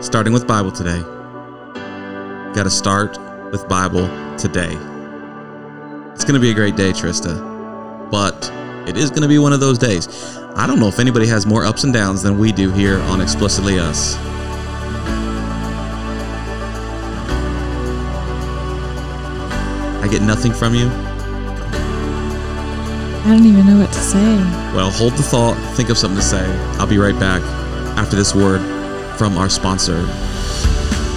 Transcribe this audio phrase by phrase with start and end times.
[0.00, 1.00] starting with Bible today.
[2.54, 3.18] Got to start
[3.52, 4.72] with Bible today.
[6.14, 8.50] It's going to be a great day, Trista, but
[8.88, 10.08] it is going to be one of those days.
[10.56, 13.20] I don't know if anybody has more ups and downs than we do here on
[13.20, 14.16] Explicitly Us.
[20.02, 20.88] I get nothing from you.
[23.20, 24.36] I don't even know what to say.
[24.74, 26.44] Well, hold the thought, think of something to say.
[26.78, 27.42] I'll be right back
[27.98, 28.79] after this word
[29.20, 30.00] from our sponsor,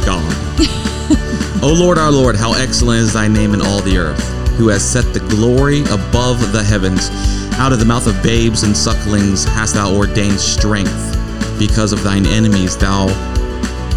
[0.06, 0.60] God.
[1.64, 4.22] o Lord, our Lord, how excellent is thy name in all the earth,
[4.58, 7.10] who has set the glory above the heavens.
[7.54, 11.18] Out of the mouth of babes and sucklings hast thou ordained strength.
[11.58, 13.08] Because of thine enemies, thou,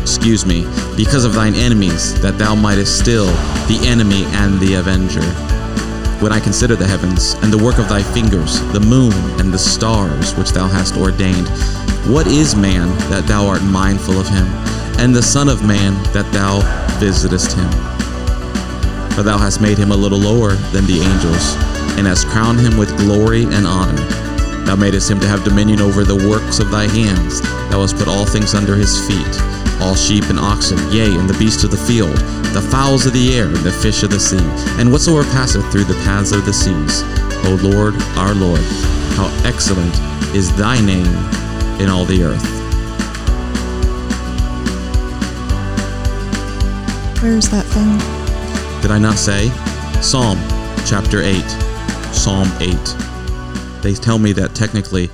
[0.01, 0.63] excuse me,
[0.97, 3.27] because of thine enemies, that thou mightest still
[3.67, 5.27] the enemy and the avenger
[6.23, 9.59] when I consider the heavens and the work of thy fingers, the moon and the
[9.59, 11.47] stars which thou hast ordained.
[12.07, 14.47] What is man that thou art mindful of him,
[15.03, 16.61] and the Son of Man that thou
[17.01, 17.69] visitest him?
[19.11, 21.57] For thou hast made him a little lower than the angels,
[21.99, 24.01] and hast crowned him with glory and honor.
[24.65, 27.41] Thou madest him to have dominion over the works of thy hands.
[27.71, 29.43] Thou hast put all things under his feet
[29.83, 32.17] all sheep and oxen, yea, and the beasts of the field,
[32.55, 34.41] the fowls of the air, and the fish of the sea,
[34.81, 37.03] and whatsoever passeth through the paths of the seas.
[37.45, 38.63] O Lord, our Lord,
[39.19, 39.95] how excellent
[40.35, 41.46] is thy name
[41.81, 42.43] in all the earth.
[47.23, 47.99] Where's that from?
[48.83, 49.49] Did I not say?
[50.01, 50.39] Psalm
[50.87, 51.43] chapter 8.
[52.13, 52.73] Psalm 8.
[53.83, 55.09] They tell me that technically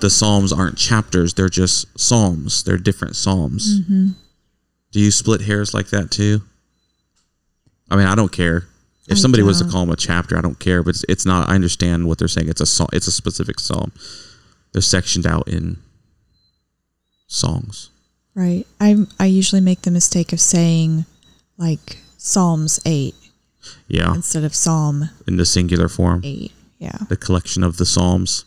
[0.00, 2.62] the Psalms aren't chapters, they're just Psalms.
[2.64, 3.80] They're different Psalms.
[3.80, 4.08] Mm-hmm.
[4.92, 6.42] Do you split hairs like that too?
[7.90, 8.64] I mean, I don't care.
[9.08, 10.82] If I somebody was to call them a chapter, I don't care.
[10.82, 11.48] But it's, it's not.
[11.48, 12.48] I understand what they're saying.
[12.48, 12.88] It's a psalm.
[12.92, 13.92] It's a specific psalm.
[14.72, 15.78] They're sectioned out in
[17.30, 17.90] songs.
[18.34, 18.66] Right.
[18.80, 21.04] I I usually make the mistake of saying
[21.56, 23.14] like Psalms 8
[23.88, 26.52] Yeah, instead of Psalm in the singular form, 8.
[26.78, 26.98] Yeah.
[27.08, 28.44] the collection of the psalms.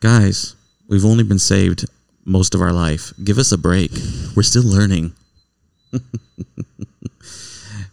[0.00, 0.54] Guys,
[0.88, 1.86] we've only been saved
[2.24, 3.12] most of our life.
[3.22, 3.90] Give us a break.
[4.36, 5.12] We're still learning.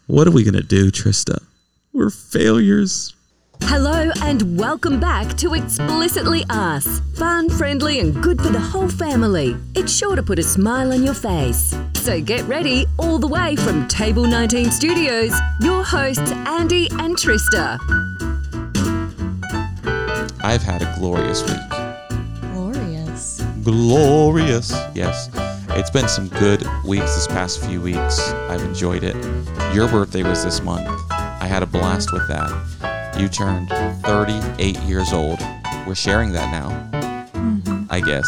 [0.07, 1.43] what are we gonna do, Trista?
[1.93, 3.13] We're failures.
[3.63, 7.01] Hello and welcome back to Explicitly Us.
[7.15, 9.55] Fun, friendly, and good for the whole family.
[9.75, 11.73] It's sure to put a smile on your face.
[11.95, 17.79] So get ready, all the way from Table 19 Studios, your hosts Andy and Trista.
[20.43, 22.41] I've had a glorious week.
[22.51, 23.41] Glorious.
[23.63, 24.71] glorious.
[24.93, 25.29] Yes.
[25.73, 28.19] It's been some good weeks this past few weeks.
[28.49, 29.15] I've enjoyed it.
[29.73, 30.89] Your birthday was this month.
[31.09, 32.49] I had a blast with that.
[33.21, 33.69] You turned
[34.01, 35.39] 38 years old.
[35.85, 38.27] We're sharing that now, I guess.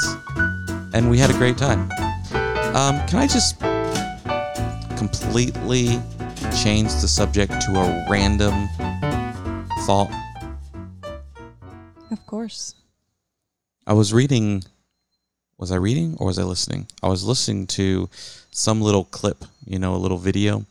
[0.93, 1.89] And we had a great time.
[2.75, 3.59] Um, can I just
[4.95, 5.99] completely
[6.61, 8.69] change the subject to a random
[9.87, 10.11] thought?
[12.11, 12.75] Of course.
[13.87, 14.61] I was reading.
[15.57, 16.85] Was I reading or was I listening?
[17.01, 18.11] I was listening to
[18.51, 20.67] some little clip, you know, a little video.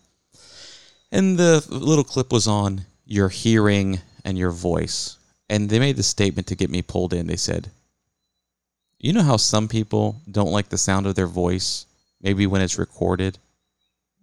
[1.10, 5.18] And the little clip was on your hearing and your voice.
[5.48, 7.26] And they made the statement to get me pulled in.
[7.26, 7.70] They said,
[8.98, 11.86] You know how some people don't like the sound of their voice,
[12.20, 13.38] maybe when it's recorded?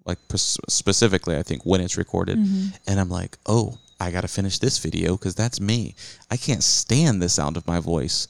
[0.05, 2.37] Like specifically, I think when it's recorded.
[2.87, 5.95] And I'm like, Oh, I got to finish this video because that's me.
[6.31, 8.27] I can't stand the sound of my voice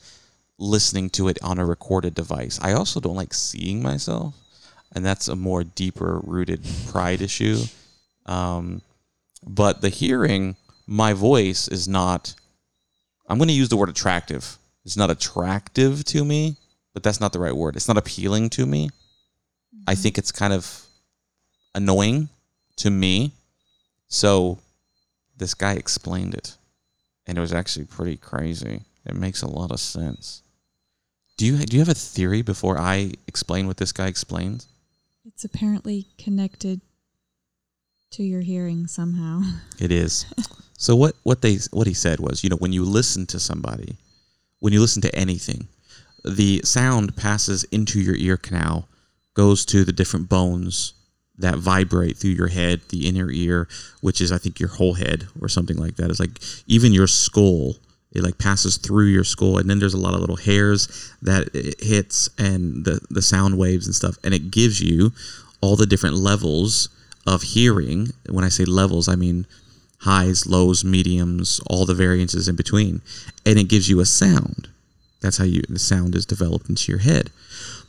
[0.57, 2.59] listening to it on a recorded device.
[2.61, 4.35] I also don't like seeing myself,
[4.93, 7.59] and that's a more deeper rooted pride issue.
[8.25, 8.81] Um,
[9.45, 10.57] but the hearing,
[10.89, 12.33] my voice is not.
[13.29, 14.57] I'm going to use the word attractive.
[14.83, 16.57] It's not attractive to me,
[16.93, 17.75] but that's not the right word.
[17.75, 18.89] It's not appealing to me.
[19.85, 20.01] I mm-hmm.
[20.01, 20.85] think it's kind of
[21.75, 22.29] annoying
[22.77, 23.33] to me.
[24.07, 24.57] So
[25.37, 26.57] this guy explained it,
[27.27, 28.81] and it was actually pretty crazy.
[29.05, 30.41] It makes a lot of sense.
[31.37, 34.67] Do you do you have a theory before I explain what this guy explains?
[35.23, 36.81] It's apparently connected
[38.11, 39.41] to your hearing somehow.
[39.79, 40.25] It is.
[40.79, 43.97] So what what they what he said was, you know, when you listen to somebody,
[44.59, 45.67] when you listen to anything,
[46.23, 48.87] the sound passes into your ear canal,
[49.33, 50.93] goes to the different bones
[51.37, 53.67] that vibrate through your head, the inner ear,
[53.99, 56.09] which is I think your whole head or something like that.
[56.09, 57.75] It's like even your skull.
[58.13, 61.49] It like passes through your skull, and then there's a lot of little hairs that
[61.53, 65.11] it hits, and the the sound waves and stuff, and it gives you
[65.59, 66.87] all the different levels
[67.27, 68.07] of hearing.
[68.29, 69.45] When I say levels, I mean
[69.99, 73.01] highs, lows, mediums, all the variances in between,
[73.45, 74.69] and it gives you a sound.
[75.21, 77.29] That's how you the sound is developed into your head.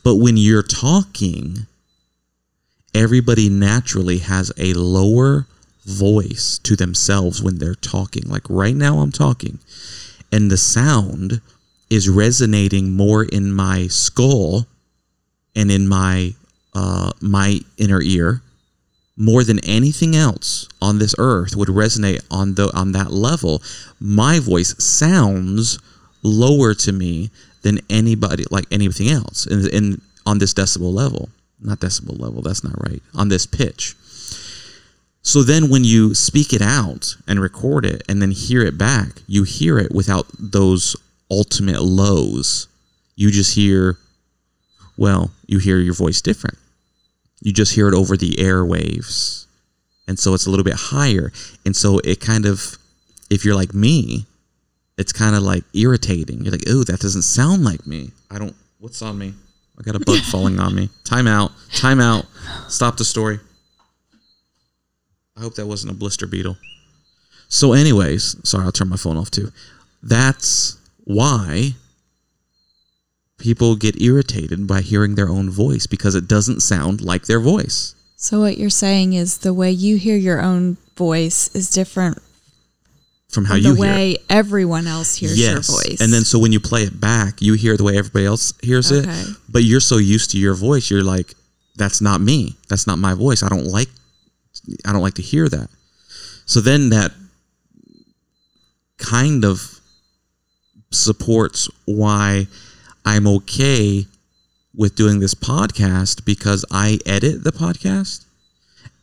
[0.03, 1.67] But when you're talking,
[2.95, 5.47] everybody naturally has a lower
[5.85, 8.25] voice to themselves when they're talking.
[8.27, 9.59] Like right now, I'm talking,
[10.33, 11.41] and the sound
[11.89, 14.67] is resonating more in my skull
[15.55, 16.35] and in my
[16.75, 18.43] uh, my inner ear
[19.21, 23.63] more than anything else on this earth would resonate on the on that level.
[24.01, 25.79] My voice sounds
[26.23, 27.31] lower to me
[27.61, 31.29] than anybody like anything else in, on this decibel level.
[31.61, 33.03] Not decibel level that's not right.
[33.15, 33.95] On this pitch.
[35.21, 39.21] So then when you speak it out and record it and then hear it back
[39.27, 40.97] you hear it without those
[41.31, 42.69] ultimate lows.
[43.17, 43.99] You just hear
[44.97, 46.57] well you hear your voice different
[47.41, 49.47] you just hear it over the airwaves.
[50.07, 51.33] And so it's a little bit higher.
[51.65, 52.77] And so it kind of,
[53.31, 54.27] if you're like me,
[54.99, 56.43] it's kind of like irritating.
[56.43, 58.11] You're like, oh, that doesn't sound like me.
[58.31, 59.35] I don't, what's on me?
[59.79, 60.91] I got a bug falling on me.
[61.05, 61.53] Time out.
[61.73, 62.27] Time out.
[62.69, 63.41] Stop the story.
[65.37, 66.59] I hope that wasn't a blister beetle.
[67.49, 69.53] So, anyways, sorry, I'll turn my phone off too.
[70.03, 71.75] That's why
[73.41, 77.95] people get irritated by hearing their own voice because it doesn't sound like their voice.
[78.17, 82.19] So what you're saying is the way you hear your own voice is different
[83.31, 85.69] from how you the hear way everyone else hears yes.
[85.69, 86.01] your voice.
[86.01, 88.93] And then so when you play it back, you hear the way everybody else hears
[88.93, 89.09] Okay.
[89.09, 91.35] it, but you're so used to your voice, you're like
[91.77, 92.57] that's not me.
[92.69, 93.43] That's not my voice.
[93.43, 93.89] I don't like
[94.85, 95.71] I don't like to hear that.
[96.45, 97.13] So then that
[98.99, 99.81] kind of
[100.91, 102.49] supports why
[103.05, 104.07] I'm okay
[104.75, 108.25] with doing this podcast because I edit the podcast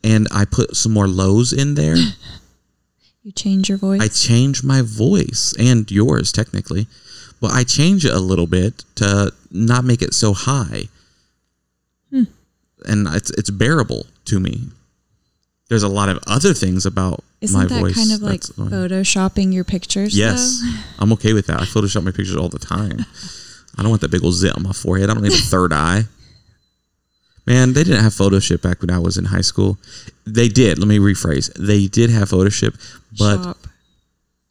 [0.02, 1.96] and I put some more lows in there.
[3.22, 4.00] you change your voice.
[4.00, 6.86] I change my voice and yours technically,
[7.40, 10.84] but I change it a little bit to not make it so high.
[12.10, 12.24] Hmm.
[12.86, 14.68] And it's it's bearable to me.
[15.68, 17.94] There's a lot of other things about Isn't my that voice.
[17.94, 20.16] kind of like uh, photoshopping your pictures?
[20.16, 21.02] Yes, though?
[21.02, 21.60] I'm okay with that.
[21.60, 23.04] I Photoshop my pictures all the time.
[23.78, 25.08] I don't want that big old zit on my forehead.
[25.08, 26.02] I don't need a third eye.
[27.46, 29.78] Man, they didn't have Photoshop back when I was in high school.
[30.26, 30.78] They did.
[30.78, 31.50] Let me rephrase.
[31.54, 32.74] They did have Photoshop,
[33.18, 33.56] but Shop.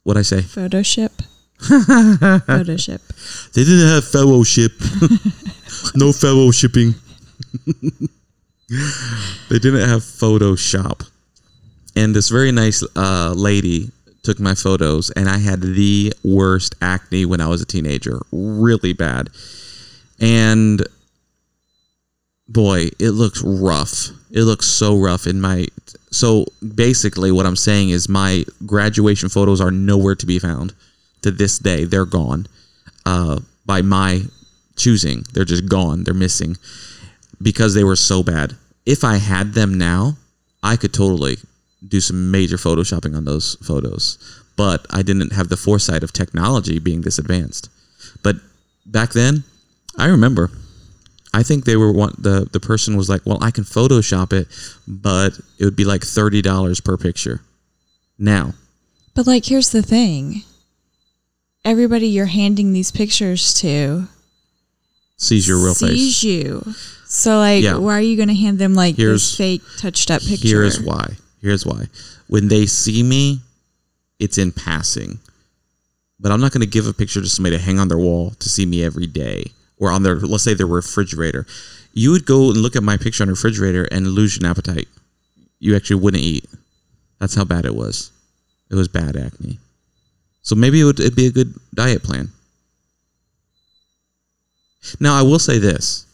[0.02, 0.40] what I say?
[0.40, 1.10] Photoshop.
[1.60, 3.52] Photoshop.
[3.52, 4.72] They didn't have fellowship.
[5.94, 6.94] no fellowshipping.
[9.48, 11.08] they didn't have Photoshop.
[11.94, 13.90] And this very nice uh, lady
[14.28, 18.20] took my photos, and I had the worst acne when I was a teenager.
[18.30, 19.30] Really bad.
[20.20, 20.86] And
[22.46, 24.08] boy, it looks rough.
[24.30, 25.68] It looks so rough in my.
[26.10, 26.44] So
[26.74, 30.74] basically, what I'm saying is my graduation photos are nowhere to be found
[31.22, 31.84] to this day.
[31.84, 32.48] They're gone
[33.06, 34.24] uh, by my
[34.76, 35.24] choosing.
[35.32, 36.04] They're just gone.
[36.04, 36.58] They're missing
[37.40, 38.56] because they were so bad.
[38.84, 40.18] If I had them now,
[40.62, 41.38] I could totally
[41.86, 44.18] do some major photoshopping on those photos.
[44.56, 47.70] But I didn't have the foresight of technology being this advanced.
[48.22, 48.36] But
[48.86, 49.44] back then,
[49.96, 50.50] I remember.
[51.34, 52.14] I think they were one.
[52.18, 54.48] The the person was like, "Well, I can Photoshop it,
[54.88, 57.42] but it would be like thirty dollars per picture."
[58.18, 58.54] Now,
[59.14, 60.42] But like, here's the thing.
[61.64, 64.08] Everybody you're handing these pictures to
[65.16, 66.22] sees your real sees face.
[66.24, 66.74] you.
[67.06, 67.76] So like, Yeah.
[67.76, 70.48] why are you going to hand them like Here's- this fake touched up picture?
[70.48, 71.16] Here's why.
[71.40, 71.86] Here's why.
[72.26, 73.40] When they see me,
[74.18, 75.18] it's in passing.
[76.20, 78.30] But I'm not going to give a picture to somebody to hang on their wall
[78.30, 81.46] to see me every day or on their, let's say, their refrigerator.
[81.92, 84.88] You would go and look at my picture on the refrigerator and lose your appetite.
[85.60, 86.46] You actually wouldn't eat.
[87.20, 88.10] That's how bad it was.
[88.70, 89.58] It was bad acne.
[90.42, 92.30] So maybe it would it'd be a good diet plan.
[95.00, 96.06] Now I will say this: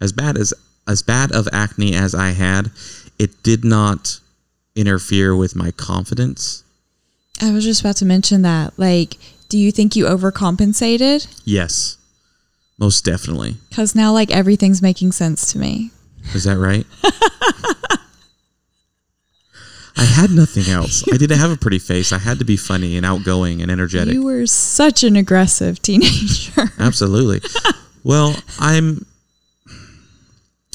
[0.00, 0.52] as bad as
[0.86, 2.70] as bad of acne as I had,
[3.18, 4.20] it did not
[4.74, 6.64] interfere with my confidence.
[7.40, 8.78] I was just about to mention that.
[8.78, 9.16] Like,
[9.48, 11.42] do you think you overcompensated?
[11.44, 11.96] Yes,
[12.78, 13.56] most definitely.
[13.68, 15.90] Because now like everything's making sense to me.
[16.34, 16.86] Is that right?
[19.94, 21.04] I had nothing else.
[21.12, 22.12] I didn't have a pretty face.
[22.12, 24.14] I had to be funny and outgoing and energetic.
[24.14, 26.70] You were such an aggressive teenager.
[26.78, 27.40] Absolutely.
[28.02, 29.04] well, I'm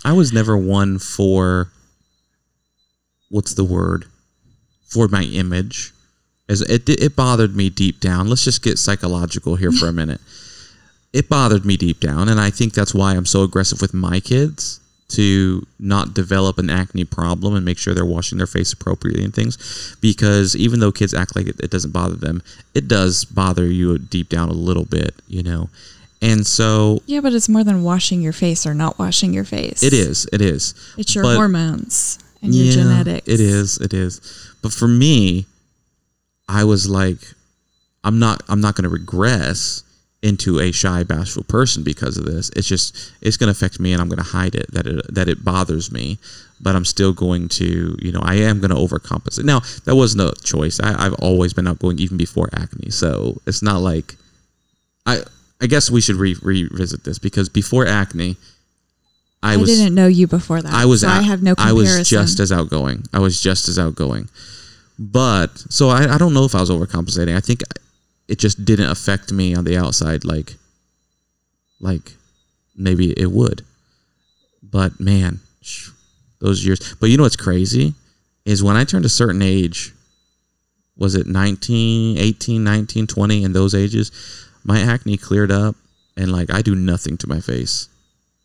[0.06, 1.72] I was never one for
[3.30, 4.06] what's the word?
[4.88, 5.92] For my image.
[6.50, 8.30] As it it bothered me deep down.
[8.30, 10.22] Let's just get psychological here for a minute.
[11.14, 14.20] It bothered me deep down and I think that's why I'm so aggressive with my
[14.20, 14.80] kids
[15.10, 19.34] to not develop an acne problem and make sure they're washing their face appropriately and
[19.34, 22.44] things because even though kids act like it, it doesn't bother them
[22.76, 25.70] it does bother you deep down a little bit you know
[26.22, 29.82] And so Yeah, but it's more than washing your face or not washing your face.
[29.82, 30.74] it is, it is.
[30.98, 33.28] It's your But- hormones and your genetics.
[33.28, 34.22] It is, it is.
[34.62, 35.46] But for me,
[36.48, 37.20] I was like,
[38.04, 39.84] I'm not, I'm not going to regress
[40.24, 42.50] into a shy, bashful person because of this.
[42.56, 45.14] It's just, it's going to affect me, and I'm going to hide it that it
[45.14, 46.18] that it bothers me.
[46.60, 49.44] But I'm still going to, you know, I am going to overcompensate.
[49.44, 50.80] Now that wasn't a choice.
[50.80, 54.16] I, I've always been outgoing even before acne, so it's not like,
[55.06, 55.20] I,
[55.62, 58.38] I guess we should re- revisit this because before acne,
[59.44, 60.74] I, I, was didn't know you before that.
[60.74, 61.78] I was so I have no Comparison.
[61.78, 63.04] I was just as outgoing.
[63.14, 64.30] I was just as outgoing.
[64.98, 67.36] But so I, I don't know if I was overcompensating.
[67.36, 67.62] I think
[68.28, 70.56] it just didn't affect me on the outside like
[71.80, 72.14] like
[72.76, 73.64] maybe it would.
[74.64, 75.40] But man,
[76.40, 76.96] those years.
[77.00, 77.94] But you know what's crazy
[78.46, 79.94] is when I turned a certain age
[80.96, 84.12] was it 19, 18, 19, 20 in those ages,
[84.64, 85.76] my acne cleared up
[86.16, 87.88] and like I do nothing to my face.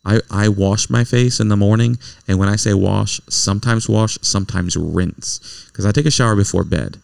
[0.05, 4.17] I, I wash my face in the morning, and when I say wash, sometimes wash,
[4.21, 5.39] sometimes rinse,
[5.71, 6.97] because I take a shower before bed.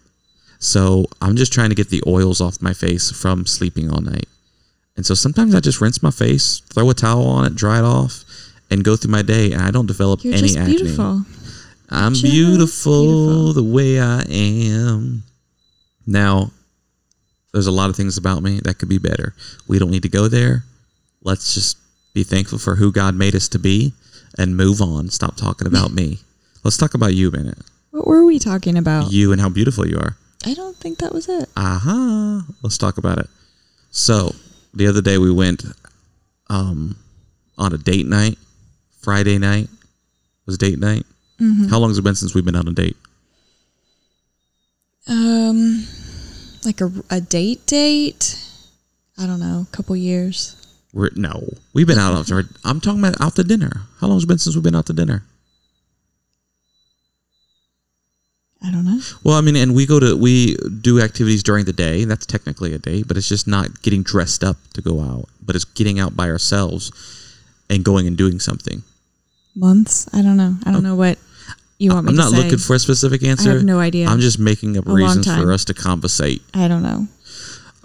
[0.59, 4.27] So I'm just trying to get the oils off my face from sleeping all night.
[4.97, 7.85] And so sometimes I just rinse my face, throw a towel on it, dry it
[7.85, 8.25] off,
[8.69, 10.75] and go through my day, and I don't develop You're any acne.
[10.75, 11.23] beautiful.
[11.89, 13.53] I'm Just beautiful, beautiful.
[13.53, 15.23] the way I am.
[16.05, 16.51] Now,
[17.53, 19.33] there's a lot of things about me that could be better.
[19.67, 20.65] We don't need to go there.
[21.23, 21.77] Let's just
[22.13, 23.93] be thankful for who God made us to be
[24.37, 25.09] and move on.
[25.09, 26.19] Stop talking about me.
[26.63, 27.57] Let's talk about you a minute.
[27.91, 29.11] What were we talking about?
[29.11, 30.17] You and how beautiful you are.
[30.45, 31.49] I don't think that was it.
[31.57, 32.45] Aha.
[32.61, 33.27] Let's talk about it.
[33.91, 34.35] So,
[34.73, 35.63] the other day we went
[36.49, 36.95] um,
[37.57, 38.37] on a date night.
[39.01, 39.69] Friday night
[40.45, 41.05] was date night.
[41.69, 42.97] How long has it been since we've been on a date?
[45.07, 45.85] Um,
[46.65, 48.37] like a, a date date.
[49.17, 50.55] I don't know, a couple years.
[50.93, 52.43] We're, no, we've been out after.
[52.63, 53.83] I'm talking about out to dinner.
[53.99, 55.23] How long has it been since we've been out to dinner?
[58.61, 58.99] I don't know.
[59.23, 62.03] Well, I mean, and we go to we do activities during the day.
[62.03, 65.29] That's technically a date, but it's just not getting dressed up to go out.
[65.41, 66.91] But it's getting out by ourselves
[67.69, 68.83] and going and doing something.
[69.55, 70.13] Months.
[70.13, 70.55] I don't know.
[70.65, 71.17] I don't know what
[71.77, 72.37] you want me I'm not say.
[72.37, 73.51] looking for a specific answer.
[73.51, 74.07] I have no idea.
[74.07, 76.41] I'm just making up A reasons for us to conversate.
[76.53, 77.07] I don't know.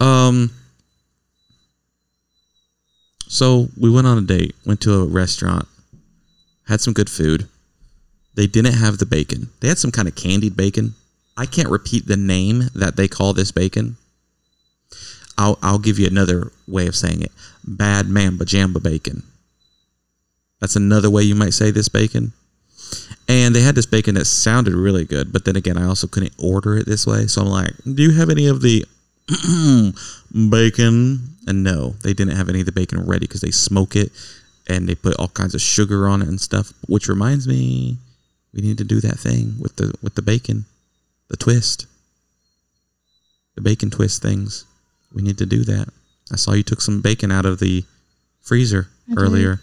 [0.05, 0.51] Um.
[3.27, 4.55] So we went on a date.
[4.65, 5.67] Went to a restaurant.
[6.67, 7.47] Had some good food.
[8.35, 9.49] They didn't have the bacon.
[9.61, 10.93] They had some kind of candied bacon.
[11.37, 13.97] I can't repeat the name that they call this bacon.
[15.37, 17.31] I'll I'll give you another way of saying it.
[17.63, 19.23] Bad mamba jamba bacon.
[20.61, 22.33] That's another way you might say this bacon.
[23.27, 26.33] And they had this bacon that sounded really good, but then again, I also couldn't
[26.37, 27.27] order it this way.
[27.27, 28.85] So I'm like, "Do you have any of the
[30.49, 34.11] bacon?" And no, they didn't have any of the bacon ready because they smoke it
[34.67, 36.73] and they put all kinds of sugar on it and stuff.
[36.87, 37.97] Which reminds me,
[38.53, 40.65] we need to do that thing with the with the bacon,
[41.29, 41.85] the twist,
[43.55, 44.65] the bacon twist things.
[45.13, 45.89] We need to do that.
[46.31, 47.85] I saw you took some bacon out of the
[48.41, 49.21] freezer I did.
[49.21, 49.59] earlier.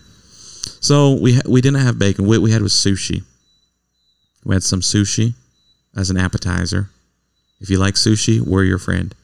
[0.80, 2.26] So we ha- we didn't have bacon.
[2.26, 3.24] What we had was sushi.
[4.44, 5.34] We had some sushi
[5.96, 6.90] as an appetizer.
[7.60, 9.14] If you like sushi, we're your friend.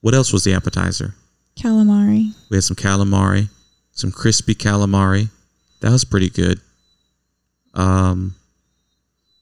[0.00, 1.14] What else was the appetizer?
[1.58, 2.32] Calamari.
[2.50, 3.48] We had some calamari,
[3.92, 5.28] some crispy calamari.
[5.80, 6.60] That was pretty good.
[7.74, 8.34] Um,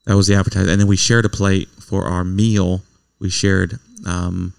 [0.07, 2.83] that was the appetizer, and then we shared a plate for our meal.
[3.19, 4.55] We shared um,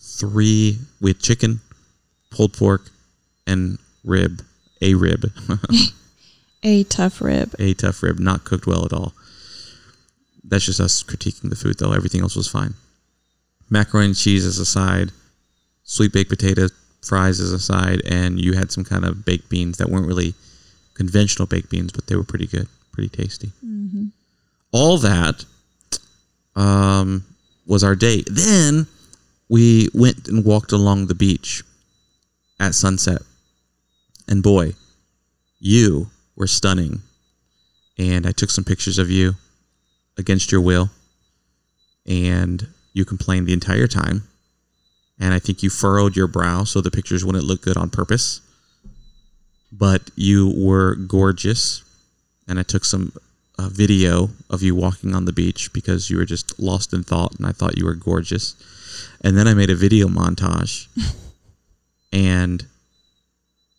[0.00, 1.60] three with chicken,
[2.30, 2.88] pulled pork,
[3.46, 4.42] and rib.
[4.82, 5.32] A rib,
[6.62, 7.54] A tough rib.
[7.58, 9.14] a tough rib, not cooked well at all.
[10.42, 11.92] That's just us critiquing the food, though.
[11.92, 12.74] Everything else was fine.
[13.70, 15.10] Macaroni and cheese as a side,
[15.84, 16.68] sweet baked potato
[17.02, 20.34] fries as a side, and you had some kind of baked beans that weren't really
[20.94, 23.52] conventional baked beans, but they were pretty good, pretty tasty.
[24.72, 25.44] All that
[26.56, 27.24] um,
[27.66, 28.26] was our date.
[28.30, 28.86] Then
[29.48, 31.62] we went and walked along the beach
[32.58, 33.22] at sunset,
[34.26, 34.72] and boy,
[35.60, 37.02] you were stunning.
[37.96, 39.34] And I took some pictures of you
[40.18, 40.90] against your will,
[42.06, 44.22] and you complained the entire time
[45.18, 48.40] and I think you furrowed your brow so the pictures wouldn't look good on purpose.
[49.72, 51.82] But you were gorgeous,
[52.46, 53.12] and I took some
[53.58, 57.34] uh, video of you walking on the beach because you were just lost in thought,
[57.36, 58.54] and I thought you were gorgeous.
[59.22, 60.86] And then I made a video montage,
[62.12, 62.64] and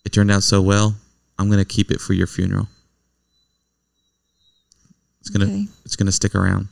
[0.04, 0.96] it turned out so well.
[1.40, 2.68] I'm gonna keep it for your funeral.
[5.22, 5.68] It's gonna Okay.
[5.86, 6.68] it's gonna stick around.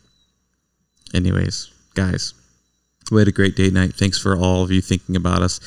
[1.13, 2.33] Anyways, guys,
[3.13, 3.93] we had a great date night.
[3.93, 5.59] Thanks for all of you thinking about us.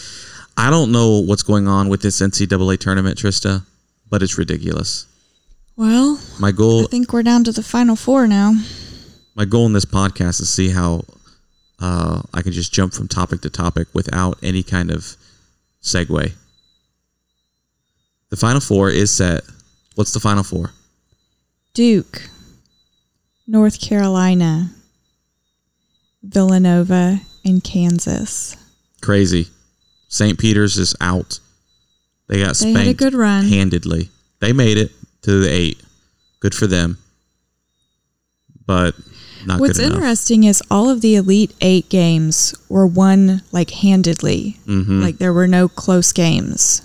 [0.57, 3.65] I don't know what's going on with this NCAA tournament, Trista,
[4.11, 5.07] but it's ridiculous.
[5.77, 6.85] Well, My goal.
[6.85, 8.55] I think we're down to the final four now.
[9.35, 11.03] my goal in this podcast is to see how
[11.79, 15.15] uh, I can just jump from topic to topic without any kind of
[15.83, 16.33] segue.
[18.31, 19.43] The final four is set.
[19.95, 20.73] What's the final four?
[21.75, 22.31] Duke,
[23.47, 24.71] North Carolina,
[26.23, 28.57] Villanova, and Kansas.
[29.01, 29.49] Crazy.
[30.09, 30.39] St.
[30.39, 31.39] Peter's is out.
[32.29, 33.47] They got They spanked good run.
[33.47, 34.11] handedly.
[34.41, 34.91] They made it
[35.23, 35.81] to the eight.
[36.41, 36.99] Good for them.
[38.67, 38.95] But
[39.47, 44.59] not What's interesting is all of the Elite Eight games were won like handedly.
[44.67, 45.01] Mhm.
[45.03, 46.83] Like there were no close games,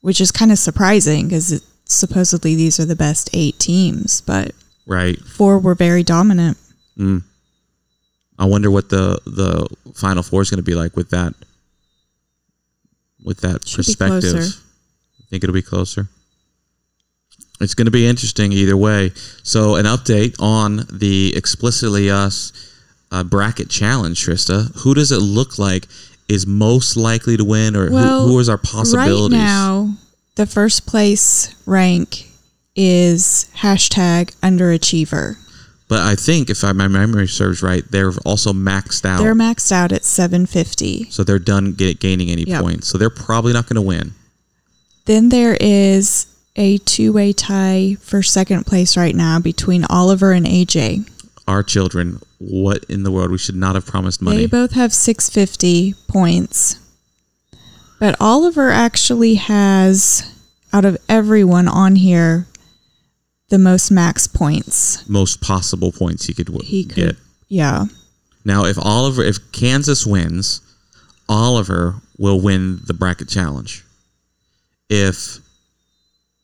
[0.00, 4.54] which is kind of surprising because supposedly these are the best eight teams, but
[4.86, 5.18] Right.
[5.36, 6.56] four were very dominant.
[6.98, 7.22] Mm.
[8.40, 11.34] I wonder what the the final four is going to be like with that
[13.22, 14.34] with that Should perspective.
[14.34, 16.08] I Think it'll be closer.
[17.60, 19.12] It's going to be interesting either way.
[19.42, 22.52] So, an update on the explicitly us
[23.12, 24.74] uh, bracket challenge, Trista.
[24.82, 25.86] Who does it look like
[26.26, 29.38] is most likely to win, or Well, who, who is our possibilities?
[29.38, 29.94] Right now,
[30.36, 32.30] the first place rank
[32.74, 35.36] is hashtag underachiever.
[35.90, 39.18] But I think, if I, my memory serves right, they're also maxed out.
[39.18, 41.10] They're maxed out at 750.
[41.10, 42.62] so they're done get, gaining any Yep.
[42.62, 42.86] points.
[42.88, 44.12] So they're probably not going to win.
[45.06, 50.46] Then there is a two way tie for second place right now between Oliver and
[50.46, 51.10] AJ.
[51.48, 53.32] Our children, what in the world?
[53.32, 54.36] We should not have promised money.
[54.36, 56.78] They both have 650 points.
[57.98, 60.22] But Oliver actually has,
[60.72, 62.46] out of everyone on here,
[63.50, 65.06] the most max points.
[65.08, 67.16] Most possible points he could, w- He could, get.
[67.48, 67.84] yeah.
[68.44, 70.60] Now, if Oliver, if Kansas wins,
[71.28, 73.84] Oliver will win the bracket challenge.
[74.88, 75.38] If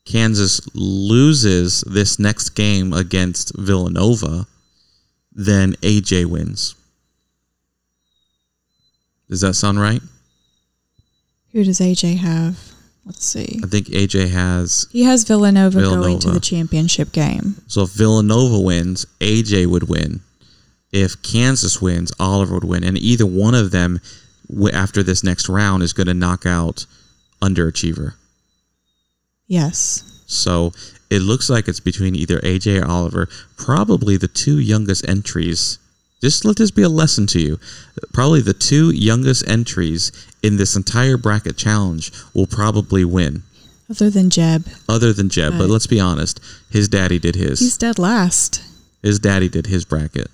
[0.05, 4.45] Kansas loses this next game against Villanova,
[5.33, 6.75] then AJ wins.
[9.29, 10.01] Does that sound right?
[11.51, 12.57] Who does AJ have?
[13.07, 13.61] Let's see.
[13.63, 14.85] I think AJ has.
[14.91, 17.55] He has Villanova, going to the championship game.
[17.67, 20.19] So if Villanova wins, AJ would win.
[20.91, 22.83] If Kansas wins, Oliver would win.
[22.83, 24.01] And either one of them,
[24.73, 26.85] after this next round, is going to knock out
[27.41, 28.15] underachiever.
[29.47, 30.03] Yes.
[30.27, 30.73] So
[31.09, 33.29] it looks like it's between either AJ or Oliver.
[33.55, 35.79] Probably the two youngest entries.
[36.21, 37.59] Just let this be a lesson to you.
[38.11, 43.43] Probably the two youngest entries in this entire bracket challenge will probably win,
[43.89, 44.65] Other than Jeb.
[44.89, 45.57] other than Jeb.
[45.57, 46.39] But let's be honest,
[46.71, 47.59] his daddy did his.
[47.59, 48.63] He's dead last.
[49.03, 50.27] His daddy did his bracket.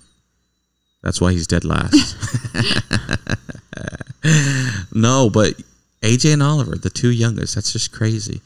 [1.02, 2.16] That's why he's dead last.
[4.94, 5.54] no, but
[6.00, 8.40] AJ and Oliver, the two youngest, that's just crazy.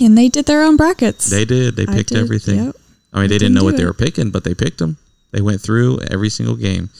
[0.00, 1.28] And they did their own brackets.
[1.30, 1.76] They did.
[1.76, 2.64] They picked did, everything.
[2.66, 2.76] yep.
[3.12, 4.78] I mean, they I didn't know didn't what do they were picking, but they picked
[4.78, 4.98] them.
[5.32, 6.90] They went through every single game,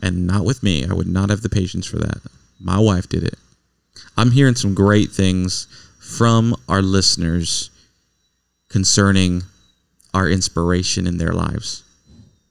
[0.00, 0.86] and not with me.
[0.86, 2.18] I would not have the patience for that.
[2.60, 3.38] My wife did it.
[4.16, 5.66] I'm hearing some great things
[5.98, 7.70] from our listeners
[8.68, 9.42] concerning
[10.14, 11.84] our inspiration in their lives.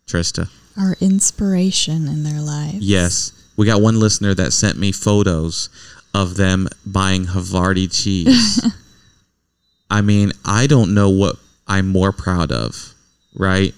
[0.08, 0.50] Trista.
[0.78, 2.80] Our inspiration in their lives.
[2.80, 3.32] Yes.
[3.58, 5.70] We got one listener that sent me photos
[6.14, 8.64] of them buying Havarti cheese.
[9.90, 11.36] I mean, I don't know what
[11.68, 12.94] I'm more proud of,
[13.36, 13.74] right?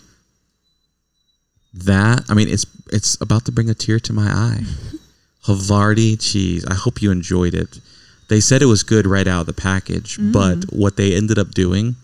[1.73, 4.62] That I mean, it's it's about to bring a tear to my eye.
[5.45, 6.65] Havarti cheese.
[6.65, 7.79] I hope you enjoyed it.
[8.29, 10.31] They said it was good right out of the package, mm.
[10.31, 11.95] but what they ended up doing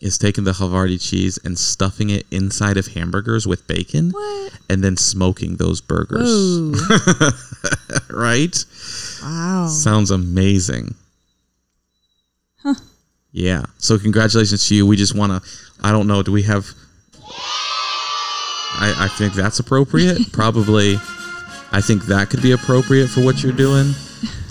[0.00, 4.52] is taking the Havarti cheese and stuffing it inside of hamburgers with bacon What?
[4.70, 6.28] and then smoking those burgers.
[8.10, 8.64] Right?
[9.22, 9.66] wow.
[9.68, 10.94] Sounds amazing.
[12.62, 12.74] Huh.
[13.32, 13.64] Yeah.
[13.78, 14.86] So congratulations to you.
[14.86, 15.48] We just want to.
[15.82, 16.22] I don't know.
[16.22, 16.66] Do we have?
[18.78, 20.18] I I think that's appropriate.
[20.32, 20.96] Probably.
[21.70, 23.92] I think that could be appropriate for what you're doing.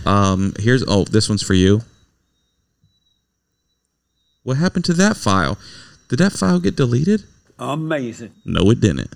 [0.06, 0.54] Um.
[0.60, 0.84] Here's.
[0.88, 1.82] Oh, this one's for you.
[4.44, 5.58] What happened to that file?
[6.10, 7.24] Did that file get deleted?
[7.60, 8.34] Amazing.
[8.46, 9.14] No, it didn't.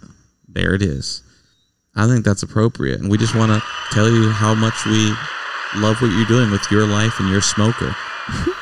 [0.47, 1.24] There it is.
[1.95, 3.00] I think that's appropriate.
[3.00, 5.13] And we just want to tell you how much we
[5.76, 7.95] love what you're doing with your life and your smoker.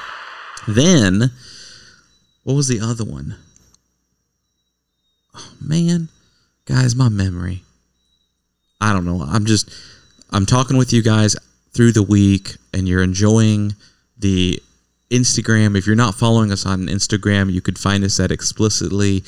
[0.68, 1.32] then,
[2.44, 3.36] what was the other one?
[5.36, 6.10] Oh, man.
[6.70, 7.64] Guys, my memory.
[8.80, 9.22] I don't know.
[9.22, 9.74] I'm just,
[10.30, 11.36] I'm talking with you guys
[11.72, 13.74] through the week and you're enjoying
[14.20, 14.62] the
[15.10, 15.76] Instagram.
[15.76, 19.24] If you're not following us on Instagram, you could find us at explicitly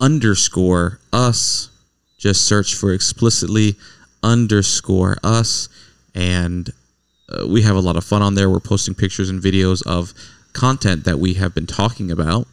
[0.00, 1.68] underscore us.
[2.16, 3.74] Just search for explicitly
[4.22, 5.68] underscore us
[6.14, 6.70] and
[7.28, 8.48] uh, we have a lot of fun on there.
[8.48, 10.14] We're posting pictures and videos of
[10.52, 12.46] content that we have been talking about,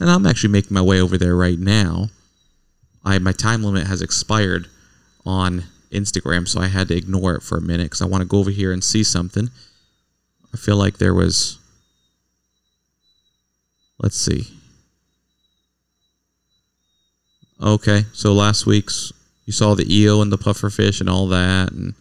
[0.00, 2.08] and I'm actually making my way over there right now.
[3.06, 4.68] I my time limit has expired
[5.24, 8.28] on Instagram, so I had to ignore it for a minute because I want to
[8.28, 9.48] go over here and see something.
[10.52, 11.58] I feel like there was.
[13.98, 14.48] Let's see.
[17.62, 19.12] Okay, so last week's
[19.46, 21.94] you saw the eel and the pufferfish and all that, and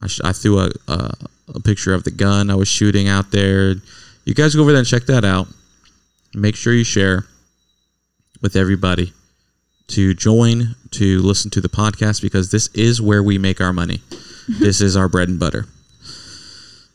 [0.00, 1.12] I, sh- I threw a, a
[1.54, 3.74] a picture of the gun I was shooting out there.
[4.24, 5.48] You guys go over there and check that out.
[6.34, 7.24] Make sure you share
[8.40, 9.12] with everybody
[9.88, 14.00] to join to listen to the podcast because this is where we make our money.
[14.48, 15.66] this is our bread and butter.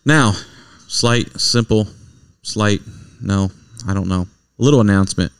[0.06, 0.34] Now,
[0.88, 1.88] slight, simple,
[2.41, 2.82] slight,
[3.21, 3.51] no,
[3.88, 4.27] I don't know.
[4.60, 5.32] A little announcement.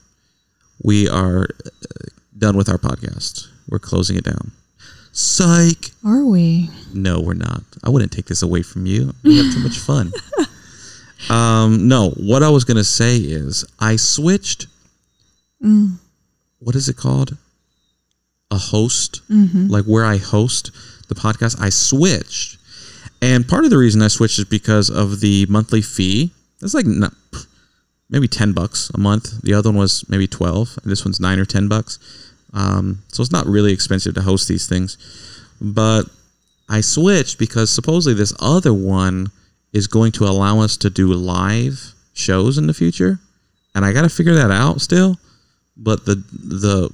[0.82, 1.68] We are uh,
[2.36, 3.48] done with our podcast.
[3.68, 4.52] We're closing it down.
[5.12, 5.90] Psych.
[6.04, 6.70] Are we?
[6.92, 7.62] No, we're not.
[7.84, 9.14] I wouldn't take this away from you.
[9.22, 10.12] We have too much fun.
[11.30, 14.66] Um, no, what I was gonna say is I switched.
[16.58, 17.36] What is it called?
[18.54, 19.20] A host,
[19.68, 20.70] like where I host
[21.08, 21.60] the podcast.
[21.60, 22.56] I switched,
[23.20, 26.30] and part of the reason I switched is because of the monthly fee.
[26.62, 27.10] It's like no-
[28.08, 29.42] maybe ten bucks a month.
[29.42, 31.98] The other one was maybe twelve, and this one's nine or ten bucks.
[32.52, 34.96] Um, so it's not really expensive to host these things,
[35.60, 36.04] but
[36.68, 39.32] I switched because supposedly this other one
[39.72, 43.18] is going to allow us to do live shows in the future,
[43.74, 45.16] and I got to figure that out still.
[45.76, 46.90] But the the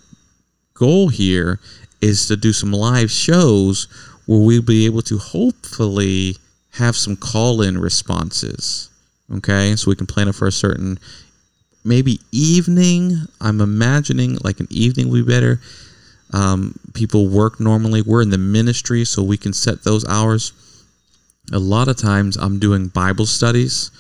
[0.81, 1.61] goal here
[2.01, 3.87] is to do some live shows
[4.27, 6.37] where we'll be able to hopefully
[6.73, 8.89] have some call in responses.
[9.37, 10.99] Okay, so we can plan it for a certain
[11.85, 13.27] maybe evening.
[13.41, 15.61] I'm imagining like an evening would be better.
[16.33, 18.03] Um, people work normally.
[18.03, 20.53] We're in the ministry, so we can set those hours.
[21.53, 23.91] A lot of times, I'm doing Bible studies,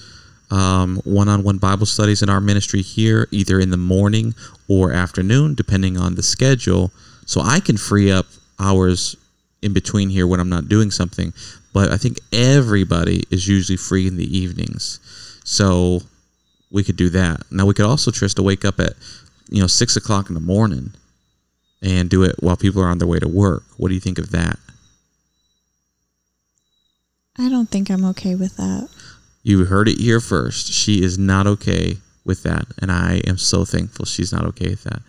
[0.50, 4.34] um, one-on-one Bible studies in our ministry here, either in the morning
[4.68, 6.90] or afternoon, depending on the schedule.
[7.26, 8.26] So I can free up
[8.58, 9.16] hours
[9.62, 11.32] in between here when I'm not doing something.
[11.72, 14.98] But I think everybody is usually free in the evenings,
[15.44, 16.00] so
[16.70, 17.42] we could do that.
[17.50, 18.94] Now we could also try to wake up at
[19.48, 20.92] you know six o'clock in the morning
[21.80, 23.62] and do it while people are on their way to work.
[23.76, 24.58] What do you think of that?
[27.38, 28.88] I don't think I'm okay with that.
[29.42, 30.72] You heard it here first.
[30.72, 34.84] She is not okay with that, and I am so thankful she's not okay with
[34.84, 35.02] that.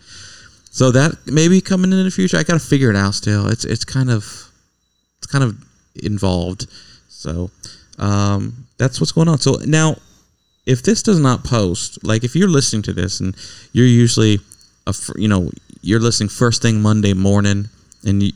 [0.70, 3.14] So that maybe coming in the future, I got to figure it out.
[3.14, 4.24] Still, it's it's kind of
[5.18, 5.62] it's kind of
[6.02, 6.66] involved.
[7.08, 7.50] So
[7.98, 9.38] um, that's what's going on.
[9.38, 9.96] So now,
[10.64, 13.36] if this does not post, like if you're listening to this and
[13.72, 14.38] you're usually
[14.86, 15.50] a you know
[15.82, 17.68] you're listening first thing Monday morning,
[18.06, 18.32] and you,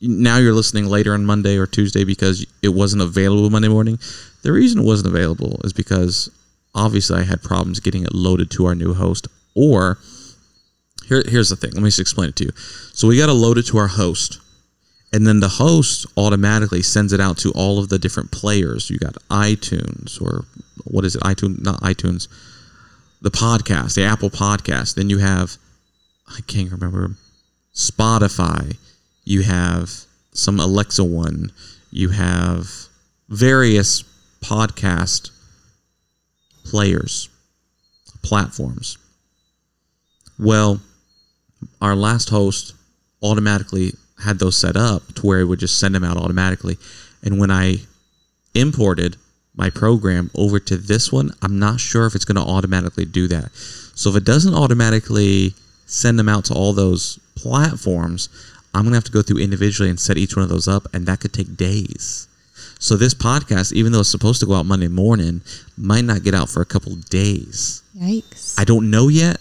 [0.00, 3.98] now you're listening later on Monday or Tuesday because it wasn't available Monday morning.
[4.42, 6.30] The reason it wasn't available is because
[6.74, 9.26] obviously I had problems getting it loaded to our new host.
[9.54, 9.98] Or
[11.08, 11.70] here, here's the thing.
[11.72, 12.50] Let me just explain it to you.
[12.92, 14.40] So we got to load it to our host,
[15.12, 18.90] and then the host automatically sends it out to all of the different players.
[18.90, 20.44] You got iTunes or
[20.84, 21.22] what is it?
[21.22, 22.28] iTunes, not iTunes.
[23.22, 24.94] The podcast, the Apple Podcast.
[24.94, 25.56] Then you have
[26.28, 27.16] I can't remember
[27.74, 28.76] Spotify.
[29.26, 29.90] You have
[30.32, 31.50] some Alexa one.
[31.90, 32.70] You have
[33.28, 34.04] various
[34.40, 35.30] podcast
[36.64, 37.28] players,
[38.22, 38.98] platforms.
[40.38, 40.80] Well,
[41.80, 42.74] our last host
[43.20, 46.78] automatically had those set up to where it would just send them out automatically.
[47.22, 47.78] And when I
[48.54, 49.16] imported
[49.56, 53.26] my program over to this one, I'm not sure if it's going to automatically do
[53.26, 53.50] that.
[53.54, 55.54] So if it doesn't automatically
[55.86, 58.28] send them out to all those platforms,
[58.76, 60.86] I'm going to have to go through individually and set each one of those up,
[60.92, 62.28] and that could take days.
[62.78, 65.40] So this podcast, even though it's supposed to go out Monday morning,
[65.78, 67.82] might not get out for a couple days.
[67.96, 68.54] Yikes.
[68.60, 69.38] I don't know yet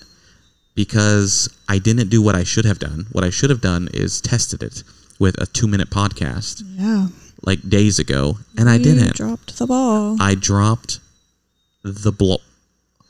[0.73, 3.07] because I didn't do what I should have done.
[3.11, 4.83] What I should have done is tested it
[5.19, 7.07] with a two minute podcast yeah.
[7.41, 9.15] like days ago, and I didn't.
[9.15, 10.15] dropped the ball.
[10.21, 10.99] I dropped
[11.83, 12.39] the blob.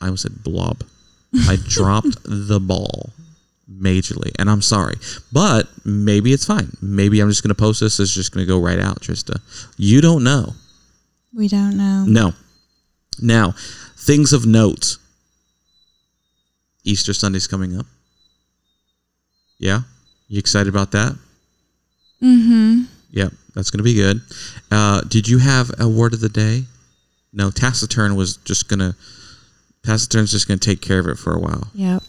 [0.01, 0.83] I almost said blob.
[1.47, 3.11] I dropped the ball
[3.69, 4.95] majorly, and I'm sorry.
[5.31, 6.75] But maybe it's fine.
[6.81, 7.99] Maybe I'm just going to post this.
[7.99, 9.39] It's just going to go right out, Trista.
[9.77, 10.53] You don't know.
[11.33, 12.05] we don't know.
[12.07, 12.33] No.
[13.21, 13.53] Now,
[13.97, 14.97] things of note.
[16.83, 17.85] Easter Sunday's coming up.
[19.57, 19.81] Yeah?
[20.27, 21.17] You excited about that?
[22.21, 22.83] Mm-hmm.
[23.11, 24.21] Yep, that's going to be good.
[24.71, 26.65] Uh, did you have a word of the day?
[27.33, 28.95] No, Taciturn was just going to.
[29.83, 31.69] Taciturn's just going to take care of it for a while.
[31.73, 32.03] Yep.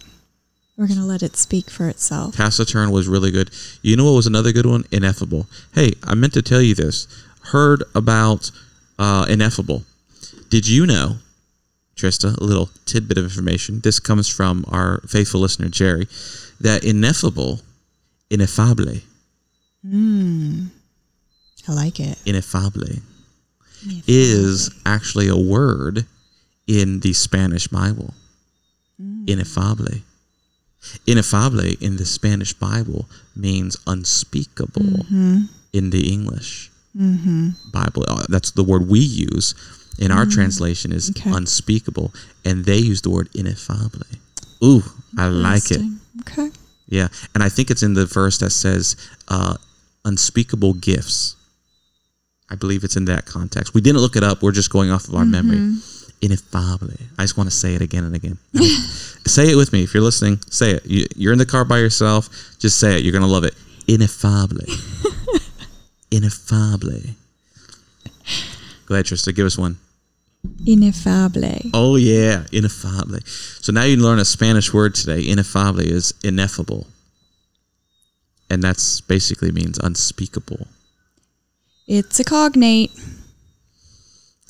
[0.77, 2.37] We're gonna let it speak for itself.
[2.37, 3.51] Taciturn was really good.
[3.83, 4.85] You know what was another good one?
[4.93, 5.47] Ineffable.
[5.73, 7.07] Hey, I meant to tell you this.
[7.45, 8.51] heard about
[8.99, 9.85] uh, ineffable.
[10.51, 11.17] Did you know,
[11.97, 13.81] Trista, a little tidbit of information?
[13.81, 16.09] This comes from our faithful listener, Jerry,
[16.61, 17.61] that ineffable,
[18.31, 18.97] ineffable,
[19.83, 20.67] Hmm.
[21.69, 22.19] I like it.
[22.27, 22.73] ineffable
[24.09, 26.07] is actually a word
[26.67, 28.12] in the Spanish Bible.
[29.27, 30.03] Ineffable.
[31.07, 35.07] Ineffable in the Spanish Bible means unspeakable
[35.72, 36.70] in the English
[37.72, 38.05] Bible.
[38.09, 39.55] Uh, That's the word we use
[39.99, 41.31] in our translation is Okay.
[41.31, 42.12] unspeakable,
[42.44, 44.03] and they use the word ineffable.
[44.64, 44.83] Ooh,
[45.18, 45.81] I like it.
[46.22, 46.51] Okay.
[46.88, 48.96] Yeah, and I think it's in the verse that says
[49.29, 49.57] uh,
[50.05, 51.35] unspeakable gifts.
[52.49, 53.75] I believe it's in that context.
[53.75, 54.40] We didn't look it up.
[54.42, 55.59] We're just going off of our memory.
[56.27, 56.93] Ineffable.
[57.19, 58.39] I just want to say it again and again.
[59.27, 60.41] say it with me if you're listening.
[60.51, 60.87] Say it.
[60.87, 62.29] You, you're in the car by yourself.
[62.59, 63.05] Just say it.
[63.05, 63.55] You're gonna love it.
[63.87, 64.59] Ineffable.
[66.11, 67.01] Ineffable.
[68.87, 69.35] Go ahead, Trista.
[69.35, 69.79] Give us one.
[70.67, 71.71] Ineffable.
[71.75, 73.19] Oh yeah, ineffable.
[73.61, 75.29] So now you learn a Spanish word today.
[75.29, 76.87] Ineffable is ineffable,
[78.51, 80.67] and that's basically means unspeakable.
[81.87, 82.91] It's a cognate.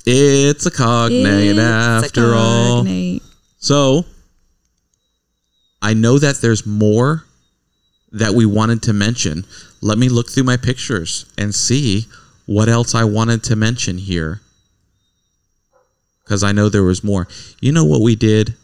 [0.07, 2.87] It's a cognate It's a after all.
[3.59, 4.05] So
[5.83, 7.25] I know that there's more
[8.13, 9.45] that we wanted to mention.
[9.83, 12.07] Let me look through my pictures and see
[12.47, 14.41] what else I wanted to mention here.
[16.23, 17.27] Because I know there was more.
[17.61, 18.55] You know what we did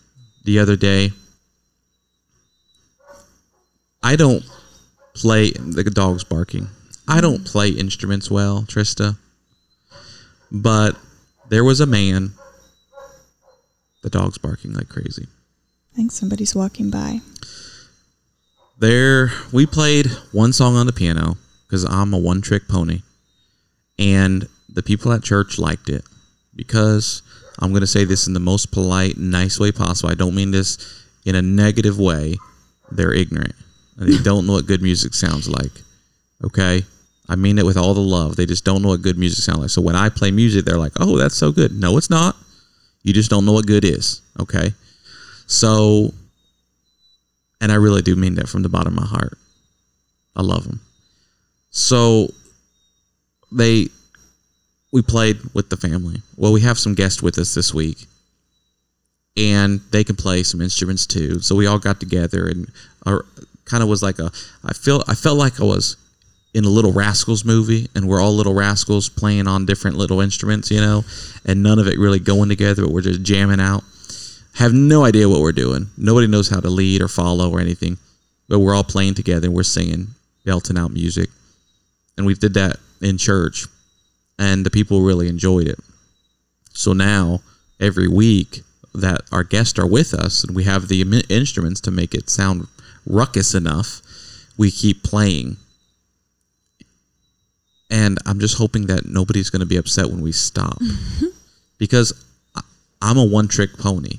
[0.45, 1.11] the other day?
[4.03, 4.45] I don't
[5.15, 6.69] play the dog's barking.
[7.07, 7.47] I don't mm.
[7.47, 9.17] play instruments well, Trista.
[10.51, 10.97] But
[11.53, 12.33] there was a man.
[14.03, 15.27] The dog's barking like crazy.
[15.93, 17.21] I think somebody's walking by.
[18.79, 21.37] there we played one song on the piano
[21.67, 23.03] because i'm a one trick pony
[23.99, 26.03] and the people at church liked it
[26.57, 27.23] because
[27.61, 30.51] i'm going to say this in the most polite nice way possible i don't mean
[30.51, 30.79] this
[31.27, 32.35] in a negative way
[32.91, 33.55] they're ignorant
[33.99, 35.83] and they don't know what good music sounds like
[36.43, 36.83] okay
[37.29, 39.59] i mean it with all the love they just don't know what good music sounds
[39.59, 42.37] like so when i play music they're like oh that's so good no it's not
[43.03, 44.73] you just don't know what good is okay
[45.47, 46.13] so
[47.63, 49.39] and I really do mean that from the bottom of my heart.
[50.35, 50.81] I love them.
[51.71, 52.29] So
[53.53, 53.89] they
[54.93, 56.21] we played with the family.
[56.37, 58.07] Well, we have some guests with us this week.
[59.37, 61.39] And they can play some instruments too.
[61.41, 62.71] So we all got together and
[63.65, 64.31] kind of was like a
[64.65, 65.97] I feel I felt like I was
[66.55, 70.71] in a Little Rascals movie and we're all little rascals playing on different little instruments,
[70.71, 71.05] you know,
[71.47, 73.85] and none of it really going together, but we're just jamming out
[74.55, 75.89] have no idea what we're doing.
[75.97, 77.99] Nobody knows how to lead or follow or anything.
[78.49, 80.09] But we're all playing together we're singing,
[80.45, 81.31] belting out music.
[82.17, 83.67] And we did that in church
[84.39, 85.79] and the people really enjoyed it.
[86.75, 87.41] So now
[87.81, 88.61] every week
[88.95, 92.67] that our guests are with us and we have the instruments to make it sound
[93.07, 94.03] ruckus enough,
[94.59, 95.57] we keep playing.
[97.93, 100.79] And I'm just hoping that nobody's going to be upset when we stop.
[100.81, 101.27] Mm-hmm.
[101.79, 102.13] because
[102.57, 102.63] I-
[103.03, 104.19] I'm a one trick pony.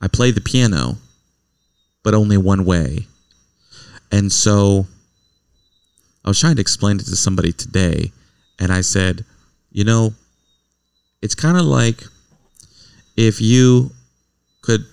[0.00, 0.98] I play the piano,
[2.04, 3.06] but only one way.
[4.10, 4.86] And so
[6.24, 8.12] I was trying to explain it to somebody today,
[8.58, 9.24] and I said,
[9.70, 10.12] you know,
[11.22, 12.02] it's kind of like
[13.16, 13.92] if you
[14.60, 14.84] could,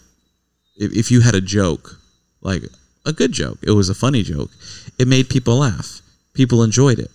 [0.78, 2.00] if, if you had a joke,
[2.42, 2.64] like
[3.06, 4.52] a good joke, it was a funny joke,
[4.98, 6.02] it made people laugh.
[6.34, 7.12] People enjoyed it.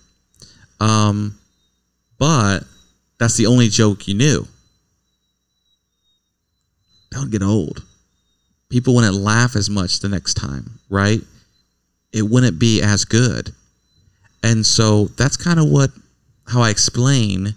[0.79, 1.37] Um,
[2.17, 2.59] but
[3.17, 4.47] that's the only joke you knew
[7.11, 7.83] Don't get old.
[8.69, 11.21] People wouldn't laugh as much the next time, right?
[12.11, 13.53] It wouldn't be as good.
[14.43, 15.91] And so that's kind of what
[16.47, 17.55] how I explain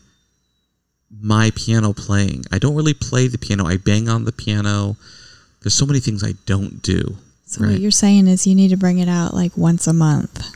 [1.20, 2.44] my piano playing.
[2.52, 3.66] I don't really play the piano.
[3.66, 4.96] I bang on the piano.
[5.62, 7.16] There's so many things I don't do.
[7.46, 10.54] So what you're saying is you need to bring it out like once a month.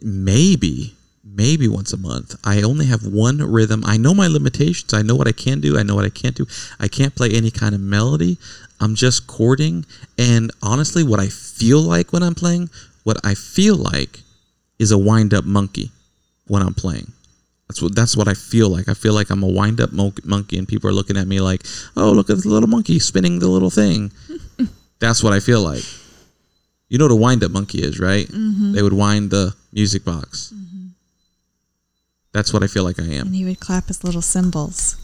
[0.00, 0.94] maybe
[1.34, 2.34] maybe once a month.
[2.44, 3.82] I only have one rhythm.
[3.84, 4.92] I know my limitations.
[4.94, 5.78] I know what i can do.
[5.78, 6.46] I know what i can't do.
[6.78, 8.38] I can't play any kind of melody.
[8.80, 9.84] I'm just chording.
[10.18, 12.70] And honestly what i feel like when i'm playing
[13.04, 14.20] what i feel like
[14.78, 15.90] is a wind up monkey
[16.46, 17.12] when i'm playing.
[17.68, 18.88] That's what that's what i feel like.
[18.88, 21.40] I feel like i'm a wind up mon- monkey and people are looking at me
[21.40, 21.62] like
[21.96, 24.12] oh look at the little monkey spinning the little thing.
[24.98, 25.84] That's what i feel like.
[26.90, 28.26] You know what a wind up monkey is, right?
[28.26, 28.72] Mm-hmm.
[28.72, 30.52] They would wind the music box.
[30.52, 30.69] Mm-hmm.
[32.32, 33.26] That's what I feel like I am.
[33.28, 34.96] And he would clap his little cymbals.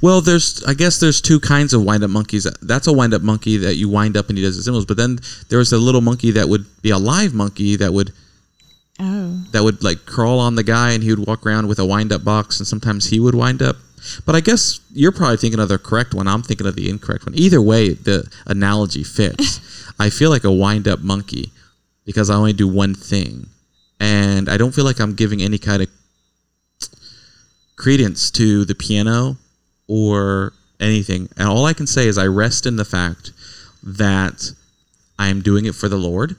[0.00, 2.46] Well, there's I guess there's two kinds of wind up monkeys.
[2.60, 4.84] That's a wind up monkey that you wind up and he does the cymbals.
[4.86, 8.12] But then there was a little monkey that would be a live monkey that would
[9.00, 9.40] Oh.
[9.52, 12.12] that would like crawl on the guy and he would walk around with a wind
[12.12, 13.76] up box and sometimes he would wind up.
[14.26, 16.28] But I guess you're probably thinking of the correct one.
[16.28, 17.34] I'm thinking of the incorrect one.
[17.34, 19.60] Either way, the analogy fits.
[19.98, 21.52] I feel like a wind up monkey
[22.04, 23.48] because I only do one thing.
[23.98, 25.88] And I don't feel like I'm giving any kind of
[27.76, 29.36] credence to the piano
[29.88, 31.28] or anything.
[31.36, 33.32] And all I can say is I rest in the fact
[33.82, 34.52] that
[35.18, 36.36] I am doing it for the Lord.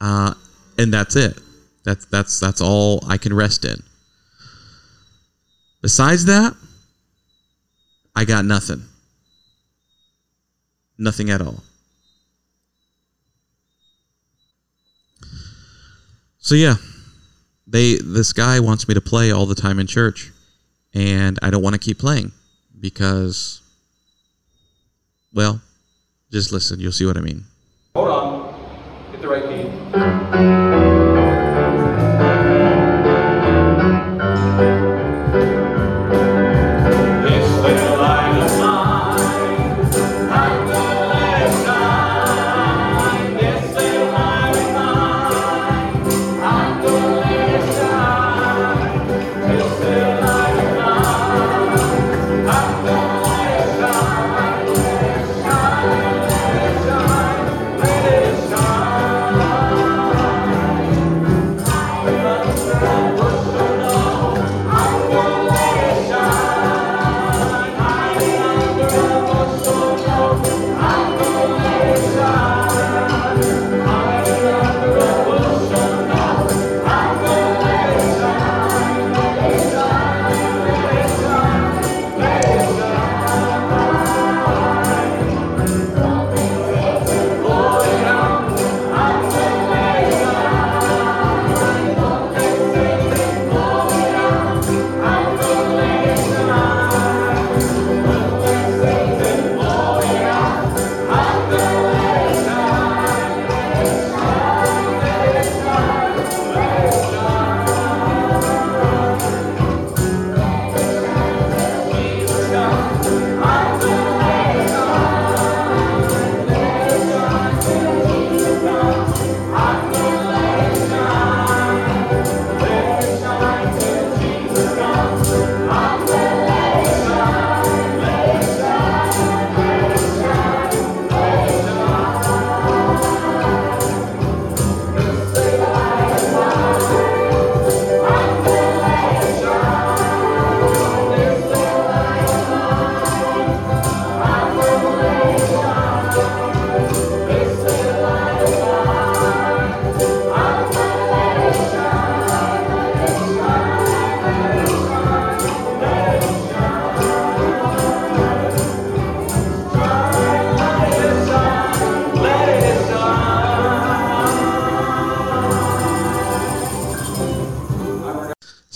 [0.00, 0.34] Uh,
[0.78, 1.38] and that's it.
[1.84, 3.82] That's that's that's all I can rest in.
[5.82, 6.54] Besides that,
[8.16, 8.82] I got nothing.
[10.96, 11.62] Nothing at all.
[16.38, 16.76] So yeah,
[17.74, 20.30] they this guy wants me to play all the time in church,
[20.94, 22.30] and I don't want to keep playing
[22.78, 23.62] because,
[25.32, 25.60] well,
[26.30, 26.78] just listen.
[26.78, 27.44] You'll see what I mean.
[27.96, 29.10] Hold on.
[29.10, 30.63] Hit the right key.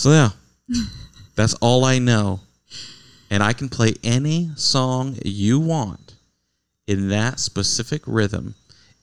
[0.09, 0.31] So yeah,
[1.37, 2.40] that's all I know,
[3.29, 6.14] and I can play any song you want
[6.87, 8.55] in that specific rhythm,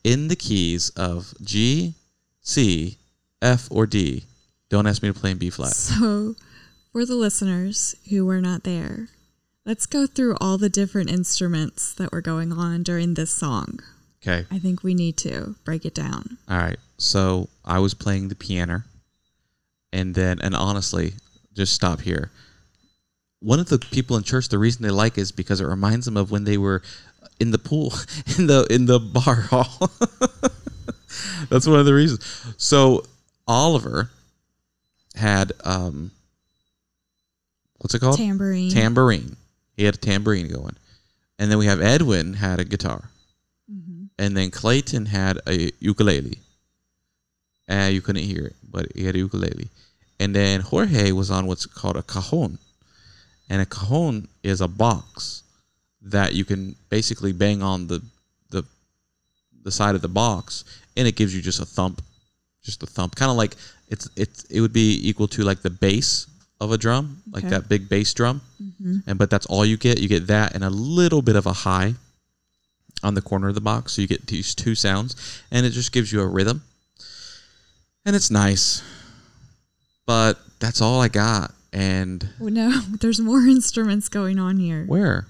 [0.03, 1.93] in the keys of G,
[2.41, 2.97] C,
[3.39, 4.23] F, or D.
[4.69, 5.73] Don't ask me to play in B flat.
[5.73, 6.33] So,
[6.91, 9.09] for the listeners who were not there,
[9.63, 13.79] let's go through all the different instruments that were going on during this song.
[14.23, 14.47] Okay.
[14.49, 16.39] I think we need to break it down.
[16.49, 16.79] All right.
[16.97, 18.85] So I was playing the piano,
[19.95, 21.13] and then, and honestly,
[21.53, 22.31] just stop here.
[23.39, 26.17] One of the people in church, the reason they like is because it reminds them
[26.17, 26.81] of when they were
[27.39, 27.93] in the pool,
[28.37, 29.89] in the in the bar hall.
[31.49, 32.25] That's one of the reasons.
[32.57, 33.05] So
[33.47, 34.09] Oliver
[35.15, 36.11] had um,
[37.77, 38.17] what's it called?
[38.17, 38.71] Tambourine.
[38.71, 39.35] Tambourine.
[39.77, 40.75] He had a tambourine going,
[41.39, 43.09] and then we have Edwin had a guitar
[44.17, 46.39] and then Clayton had a ukulele.
[47.69, 49.69] Uh, you couldn't hear it, but he had a ukulele.
[50.19, 52.57] And then Jorge was on what's called a cajon.
[53.49, 55.43] And a cajon is a box
[56.01, 58.01] that you can basically bang on the
[58.51, 58.63] the
[59.63, 60.63] the side of the box
[60.95, 62.01] and it gives you just a thump.
[62.63, 63.15] Just a thump.
[63.15, 63.55] Kind of like
[63.89, 66.27] it's it's it would be equal to like the bass
[66.61, 67.51] of a drum, like Okay.
[67.51, 68.41] that big bass drum.
[68.63, 68.97] Mm-hmm.
[69.07, 69.99] And but that's all you get.
[69.99, 71.95] You get that and a little bit of a high
[73.03, 73.93] on the corner of the box.
[73.93, 75.15] So you get these two sounds,
[75.51, 76.63] and it just gives you a rhythm.
[78.05, 78.81] And it's nice.
[80.05, 81.51] But that's all I got.
[81.73, 84.85] And no, there's more instruments going on here.
[84.85, 85.27] where?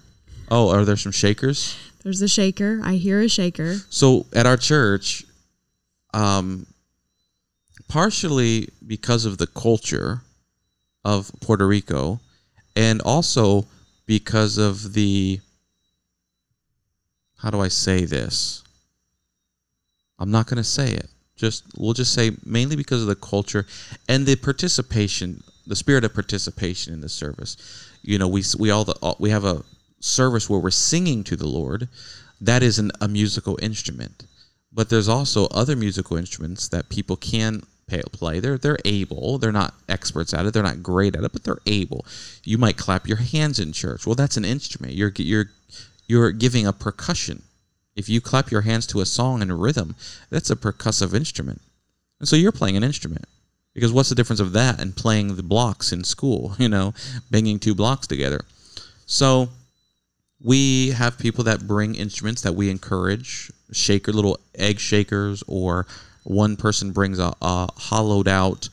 [0.49, 1.75] Oh, are there some shakers?
[2.03, 2.79] There's a shaker.
[2.83, 3.77] I hear a shaker.
[3.89, 5.25] So at our church,
[6.13, 6.67] um,
[7.87, 10.21] partially because of the culture
[11.03, 12.19] of Puerto Rico,
[12.75, 13.65] and also
[14.05, 15.39] because of the
[17.39, 18.63] how do I say this?
[20.17, 21.09] I'm not going to say it.
[21.35, 23.65] Just we'll just say mainly because of the culture
[24.07, 27.57] and the participation, the spirit of participation in the service.
[28.01, 29.63] You know, we we all the all, we have a
[29.99, 31.89] service where we're singing to the Lord.
[32.39, 34.25] That is an, a musical instrument,
[34.71, 37.63] but there's also other musical instruments that people can
[38.11, 38.39] play.
[38.39, 39.37] They're they're able.
[39.37, 40.53] They're not experts at it.
[40.53, 42.05] They're not great at it, but they're able.
[42.43, 44.05] You might clap your hands in church.
[44.05, 44.93] Well, that's an instrument.
[44.93, 45.51] You're you're
[46.07, 47.43] you're giving a percussion.
[47.95, 49.95] If you clap your hands to a song and rhythm,
[50.29, 51.61] that's a percussive instrument.
[52.19, 53.25] And so you're playing an instrument.
[53.73, 56.93] Because what's the difference of that and playing the blocks in school, you know,
[57.29, 58.45] banging two blocks together?
[59.05, 59.49] So
[60.41, 65.87] we have people that bring instruments that we encourage, shaker little egg shakers, or
[66.23, 68.69] one person brings a, a hollowed out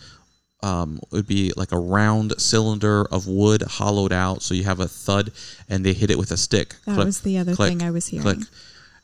[0.62, 4.81] um, it would be like a round cylinder of wood hollowed out, so you have
[4.81, 5.33] a thud,
[5.68, 6.77] and they hit it with a stick.
[6.87, 8.23] That Click, was the other click, thing I was hearing.
[8.23, 8.49] Click.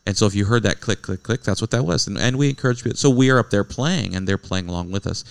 [0.09, 2.07] And so if you heard that click, click, click, that's what that was.
[2.07, 2.97] And, and we encourage people.
[2.97, 5.23] So we are up there playing, and they're playing along with us,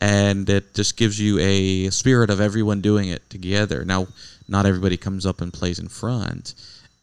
[0.00, 3.84] and it just gives you a spirit of everyone doing it together.
[3.84, 4.08] Now,
[4.48, 6.54] not everybody comes up and plays in front.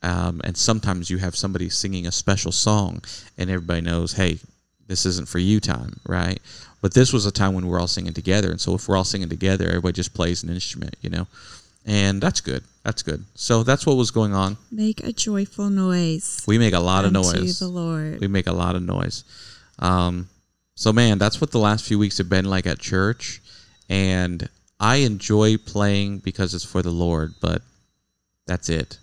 [0.03, 3.01] Um, and sometimes you have somebody singing a special song,
[3.37, 4.39] and everybody knows, hey,
[4.87, 6.41] this isn't for you time, right?
[6.81, 9.05] But this was a time when we're all singing together, and so if we're all
[9.05, 11.27] singing together, everybody just plays an instrument, you know,
[11.85, 12.63] and that's good.
[12.83, 13.25] That's good.
[13.35, 14.57] So that's what was going on.
[14.71, 16.43] Make a joyful noise.
[16.47, 17.59] We make a lot of noise.
[17.59, 18.19] the Lord.
[18.19, 19.23] We make a lot of noise.
[19.79, 20.29] Um,
[20.75, 23.41] so man, that's what the last few weeks have been like at church,
[23.89, 27.35] and I enjoy playing because it's for the Lord.
[27.39, 27.61] But
[28.47, 28.97] that's it.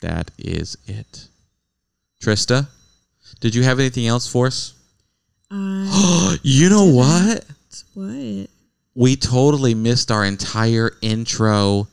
[0.00, 1.28] That is it.
[2.20, 2.66] Trista,
[3.40, 4.74] did you have anything else for us?
[5.50, 7.44] Uh, you know what?
[7.94, 8.48] what?
[8.94, 11.88] We totally missed our entire intro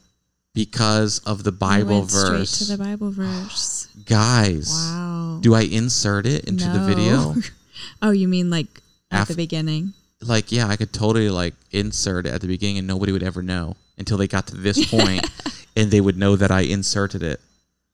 [0.54, 2.60] because of the Bible went straight verse.
[2.60, 3.88] to the Bible verse.
[4.06, 5.40] Guys, Wow.
[5.42, 7.36] do I insert it into the video?
[8.02, 8.68] oh, you mean like
[9.12, 9.94] at Af- the beginning?
[10.26, 13.42] like yeah i could totally like insert it at the beginning and nobody would ever
[13.44, 15.30] know until they got to this point
[15.76, 17.42] and they would know that i inserted it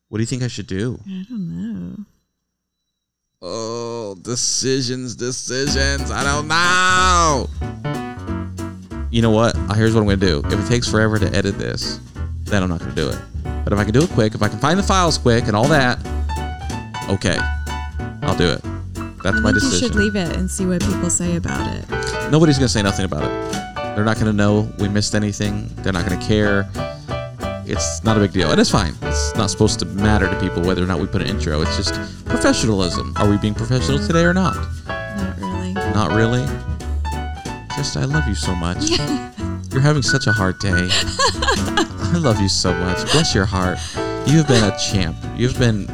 [0.10, 2.06] what do you think i should do I don't know.
[3.42, 7.50] oh decisions decisions i don't know
[9.10, 12.00] you know what here's what i'm gonna do if it takes forever to edit this
[12.50, 13.20] then i'm not gonna do it
[13.64, 15.56] but if i can do it quick if i can find the files quick and
[15.56, 15.98] all that
[17.10, 17.38] okay
[18.24, 18.62] i'll do it
[19.24, 22.32] that's my think you decision should leave it and see what people say about it.
[22.32, 23.76] Nobody's gonna say nothing about it.
[23.96, 25.70] They're not gonna know we missed anything.
[25.78, 26.70] They're not gonna care.
[27.66, 28.96] It's not a big deal, and it's fine.
[29.02, 31.62] It's not supposed to matter to people whether or not we put an intro.
[31.62, 31.94] It's just
[32.26, 33.14] professionalism.
[33.18, 34.56] Are we being professional today or not?
[34.88, 35.74] Not really.
[35.74, 36.46] Not really.
[37.76, 38.90] Just I love you so much.
[39.72, 40.90] You're having such a hard day.
[42.12, 43.12] I love you so much.
[43.12, 43.78] Bless your heart.
[44.28, 45.16] You have been a champ.
[45.36, 45.86] You've been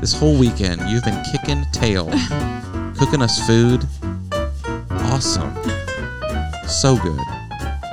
[0.00, 0.80] this whole weekend.
[0.88, 2.10] You've been kicking tail,
[2.98, 3.84] cooking us food.
[4.90, 5.54] Awesome.
[6.66, 7.20] So good.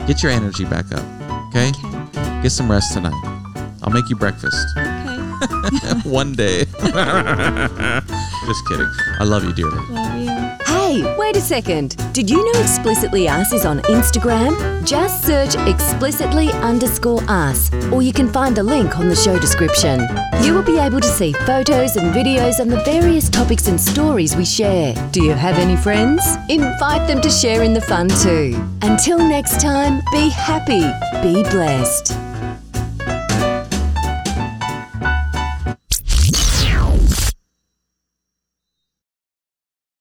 [0.07, 1.03] Get your energy back up.
[1.49, 1.69] Okay?
[1.69, 2.41] Okay.
[2.41, 3.13] Get some rest tonight.
[3.83, 5.99] I'll make you breakfast Okay.
[6.09, 6.65] one day.
[6.65, 6.81] Just
[8.67, 8.89] kidding.
[9.19, 9.77] I love you dearly.
[9.89, 10.30] Love you.
[10.91, 11.95] Hey, wait a second.
[12.11, 14.85] Did you know Explicitly Us is on Instagram?
[14.85, 20.05] Just search explicitly underscore us, or you can find the link on the show description.
[20.43, 24.35] You will be able to see photos and videos on the various topics and stories
[24.35, 24.93] we share.
[25.11, 26.25] Do you have any friends?
[26.49, 28.61] Invite them to share in the fun too.
[28.81, 30.81] Until next time, be happy,
[31.23, 32.30] be blessed.